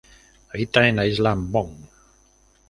[0.51, 1.77] Habita en la isla Ambon.